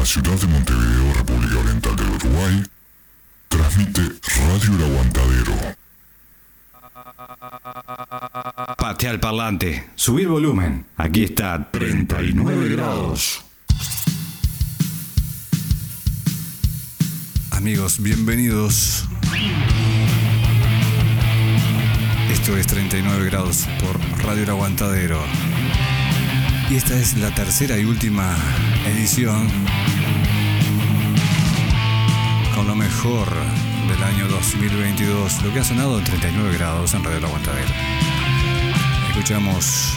[0.00, 2.64] la ciudad de Montevideo, República Oriental del Uruguay,
[3.48, 4.00] transmite
[4.48, 5.52] Radio El Aguantadero.
[8.78, 10.86] Patea el parlante, subir volumen.
[10.96, 13.44] Aquí está 39 grados.
[17.50, 19.06] Amigos, bienvenidos.
[22.30, 25.20] Esto es 39 grados por Radio El Aguantadero.
[26.70, 28.34] Y esta es la tercera y última
[28.86, 29.46] edición
[32.60, 33.26] con lo mejor
[33.88, 37.72] del año 2022, lo que ha sonado en 39 grados en Radio El Aguantadero.
[39.08, 39.94] Escuchamos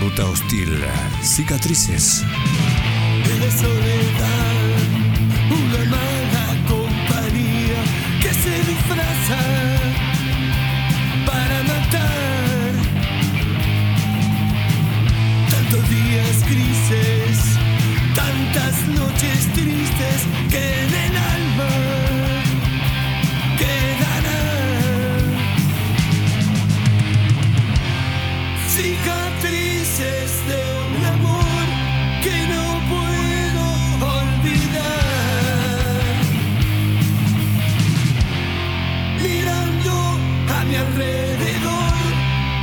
[0.00, 0.78] Ruta Hostil,
[1.24, 2.24] Cicatrices.
[3.26, 4.62] de la soledad,
[5.50, 7.82] una mala compañía
[8.20, 9.42] que se disfraza
[11.26, 12.72] para matar.
[15.50, 17.58] Tantos días grises,
[18.14, 21.41] tantas noches tristes que en el alma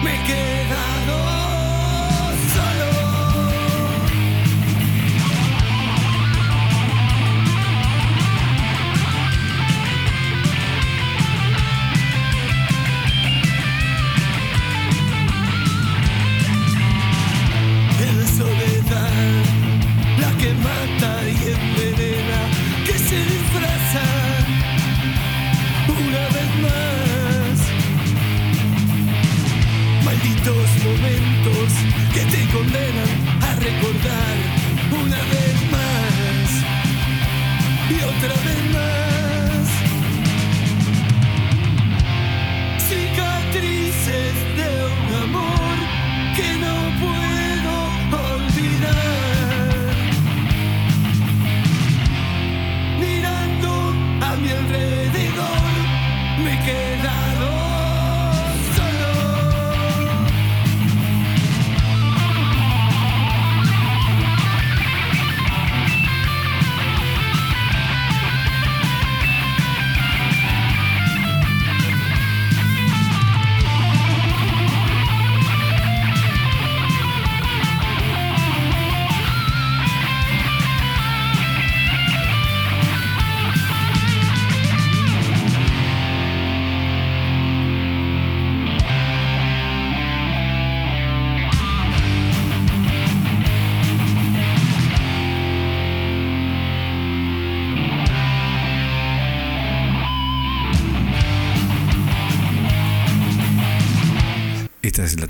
[0.03, 1.28] me he quedado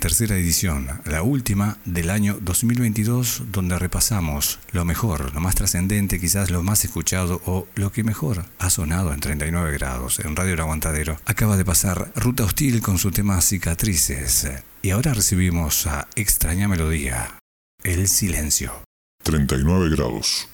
[0.09, 6.49] tercera edición, la última del año 2022, donde repasamos lo mejor, lo más trascendente, quizás
[6.49, 10.61] lo más escuchado o lo que mejor ha sonado en 39 grados en Radio El
[10.61, 11.19] Aguantadero.
[11.25, 14.49] Acaba de pasar Ruta Hostil con su tema Cicatrices.
[14.81, 17.37] Y ahora recibimos a Extraña Melodía,
[17.83, 18.73] El Silencio.
[19.23, 20.49] 39 grados.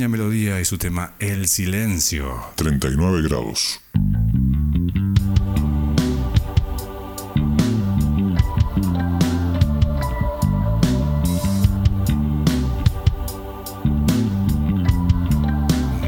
[0.00, 2.34] extraña melodía y su tema El Silencio.
[2.54, 3.80] 39 grados.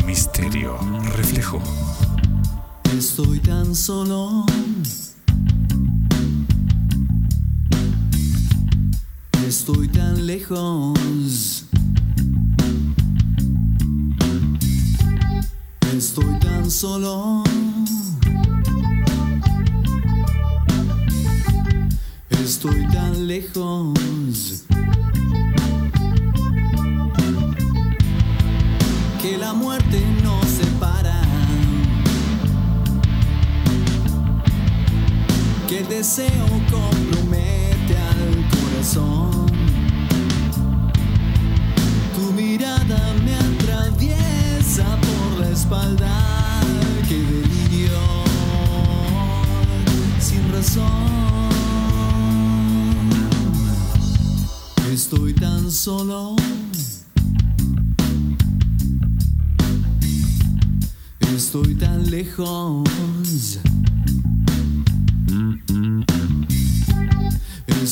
[0.06, 0.78] Misterio,
[1.14, 1.62] reflejo.
[2.96, 4.46] Estoy tan solo.
[9.46, 10.91] Estoy tan lejos.
[16.82, 17.44] solo.
[22.30, 24.11] Estoy tan lejos.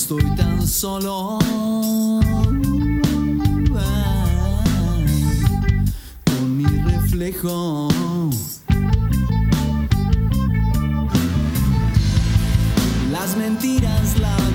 [0.00, 1.38] estoy tan solo.
[6.25, 7.88] Con mi reflejo.
[13.12, 14.50] Las mentiras, las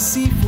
[0.00, 0.43] see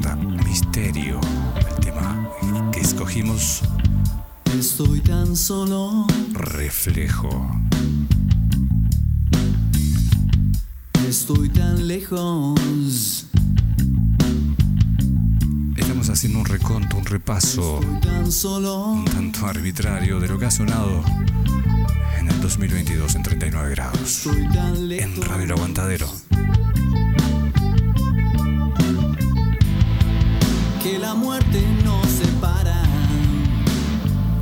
[0.00, 0.16] banda.
[0.44, 1.20] Misterio,
[1.56, 2.30] el tema
[2.72, 3.62] que escogimos.
[4.58, 6.06] Estoy tan solo.
[6.32, 7.50] Reflejo.
[11.08, 13.26] Estoy tan lejos.
[15.76, 18.86] Estamos haciendo un reconto, un repaso tan solo.
[18.86, 21.04] un tanto arbitrario de lo que ha sonado
[22.18, 24.26] en el 2022 en 39 grados.
[24.26, 25.22] En.
[25.22, 26.08] Radio El Aguantadero.
[30.84, 32.82] Que la muerte nos separa.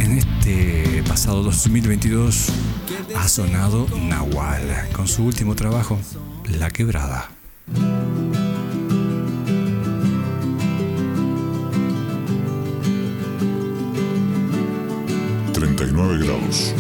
[0.00, 2.49] En este pasado 2022
[3.14, 6.00] ha sonado Nahual con su último trabajo,
[6.58, 7.30] La Quebrada.
[15.52, 16.75] 39 grados.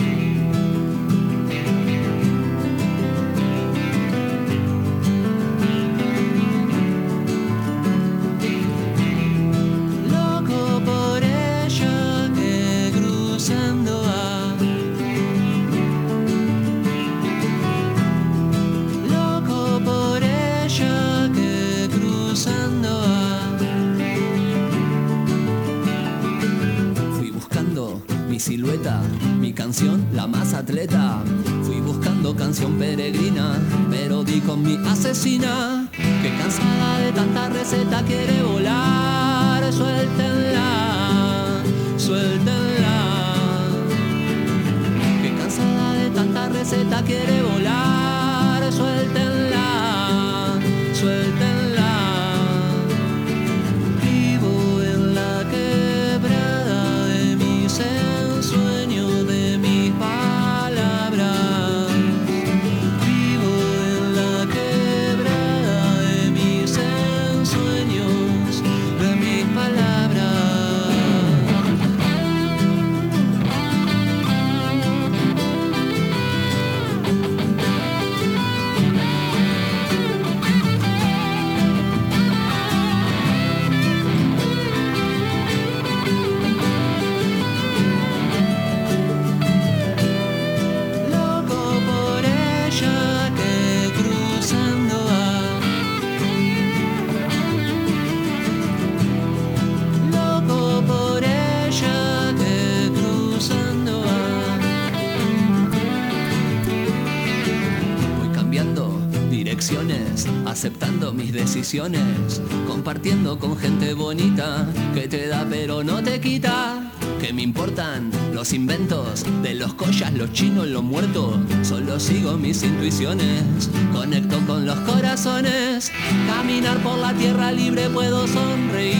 [111.22, 116.90] Mis decisiones, compartiendo con gente bonita que te da pero no te quita.
[117.20, 121.36] Que me importan los inventos de los collas, los chinos, los muertos.
[121.62, 125.92] Solo sigo mis intuiciones, conecto con los corazones.
[126.26, 128.96] Caminar por la tierra libre puedo sonreír.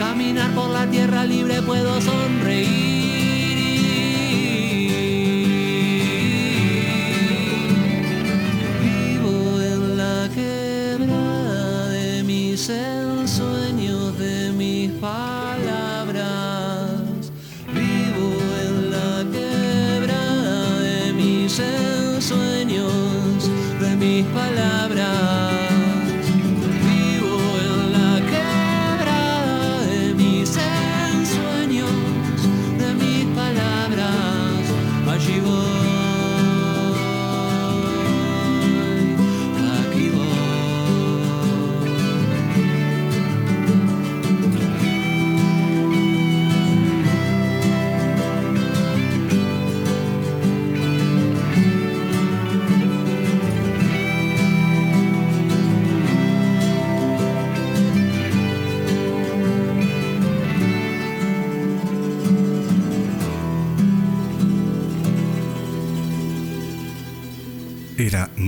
[0.00, 3.23] Caminar por la tierra libre puedo sonreír.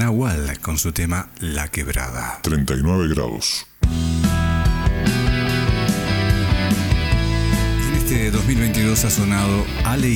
[0.06, 2.38] Nahual con su tema La Quebrada.
[2.42, 3.66] 39 grados.
[7.88, 10.08] En este 2022 ha sonado Ale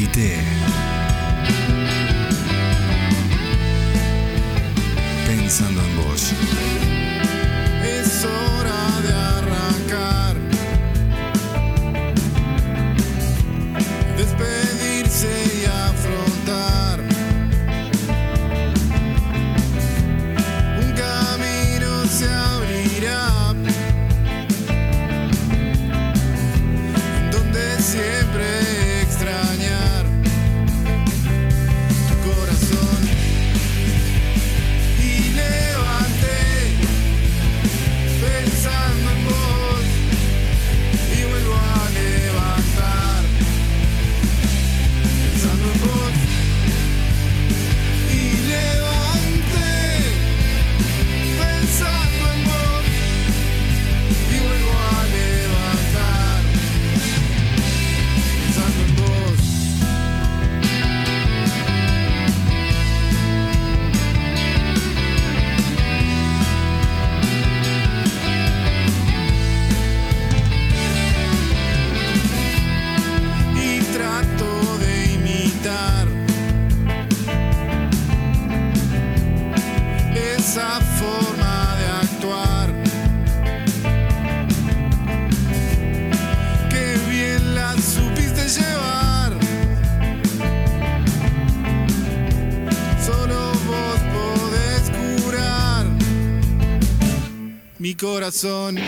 [97.94, 98.78] corazón.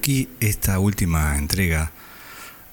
[0.00, 1.92] Aquí esta última entrega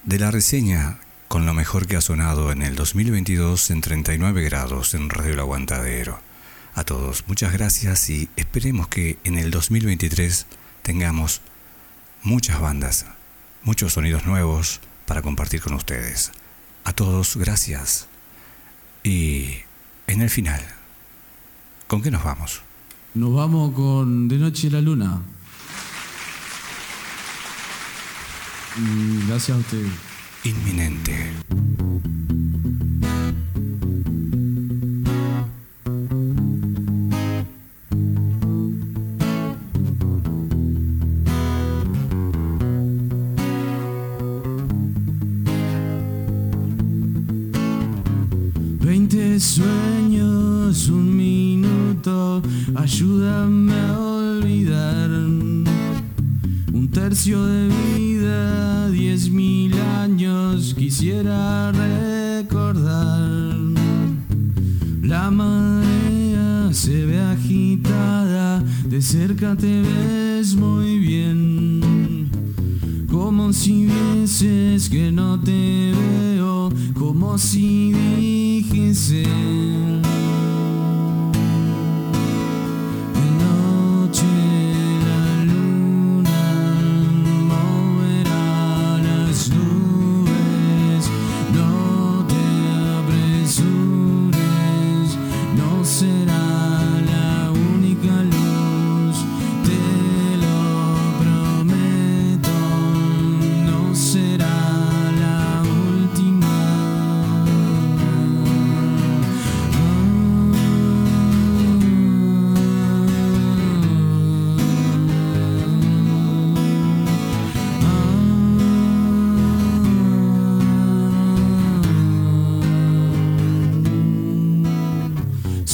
[0.05, 4.93] de la reseña con lo mejor que ha sonado en el 2022 en 39 grados
[4.93, 6.21] en Radio Aguantadero.
[6.73, 10.45] A todos, muchas gracias y esperemos que en el 2023
[10.83, 11.41] tengamos
[12.23, 13.05] muchas bandas,
[13.61, 16.31] muchos sonidos nuevos para compartir con ustedes.
[16.85, 18.07] A todos, gracias.
[19.03, 19.49] Y
[20.07, 20.61] en el final,
[21.87, 22.61] ¿con qué nos vamos?
[23.15, 25.23] Nos vamos con De Noche la Luna.
[28.66, 28.66] Y
[29.27, 29.91] gracias a ustedes.
[30.43, 31.31] Inminente.
[48.79, 52.41] Veinte sueños, un minuto,
[52.75, 55.09] ayúdame a olvidar.
[55.09, 57.86] Un tercio de vida,
[59.17, 63.55] diez mil años, quisiera recordar.
[65.01, 72.29] La marea se ve agitada, de cerca te ves muy bien.
[73.09, 79.25] Como si vieses que no te veo, como si dijese.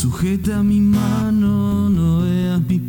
[0.03, 2.81] Sujeta mi mano, no veas mis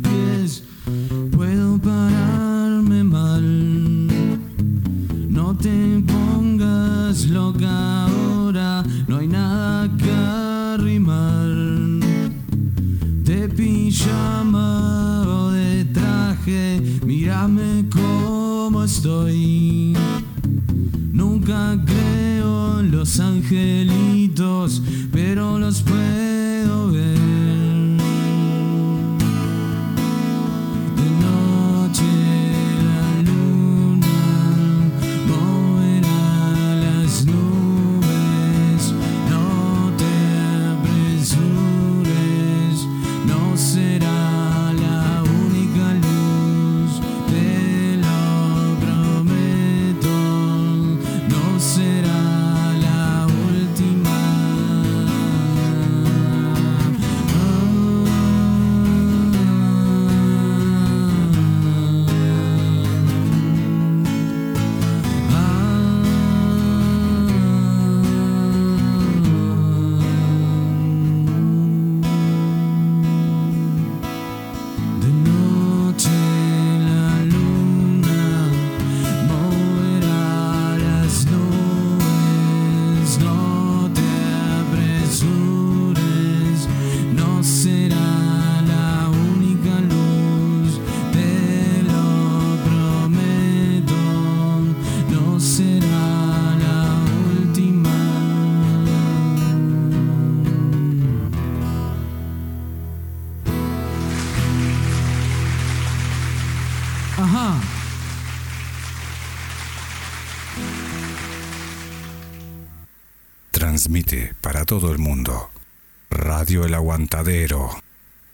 [116.63, 117.69] El Aguantadero.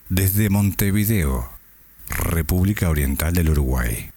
[0.09, 1.49] Desde Montevideo,
[2.09, 4.10] República Oriental del Uruguay.